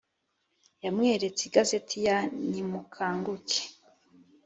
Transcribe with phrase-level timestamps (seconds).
[0.83, 2.17] yamweretse igazeti ya
[2.49, 3.61] nimukanguke.